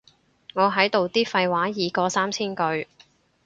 [0.55, 2.87] 我喺度啲廢話已過三千句